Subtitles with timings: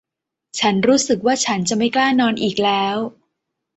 [0.59, 2.97] ฉันรู้สึกว่าฉันจะไม่กล้านอนอีกแล้ว!